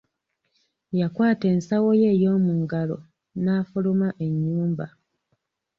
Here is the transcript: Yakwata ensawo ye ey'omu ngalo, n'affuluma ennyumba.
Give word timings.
Yakwata 0.99 1.45
ensawo 1.53 1.89
ye 2.01 2.09
ey'omu 2.15 2.53
ngalo, 2.61 2.97
n'affuluma 3.43 4.07
ennyumba. 4.25 4.87